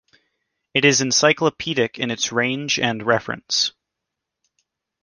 It 0.73 0.83
is 0.83 0.99
encyclopedic 1.01 1.99
in 1.99 2.09
its 2.09 2.31
range 2.31 2.79
and 2.79 3.03
reference. 3.05 3.71